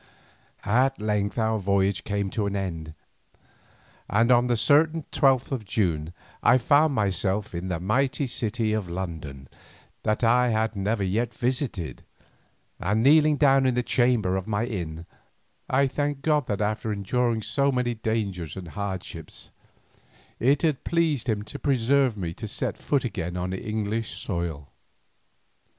[0.65, 2.95] At length our voyage came to an end,
[4.09, 8.89] and on a certain twelfth of June I found myself in the mighty city of
[8.89, 9.47] London
[10.01, 12.03] that I had never yet visited,
[12.79, 15.05] and kneeling down in the chamber of my inn,
[15.69, 19.51] I thanked God that after enduring so many dangers and hardships,
[20.39, 24.71] it had pleased Him to preserve me to set foot again on English soil.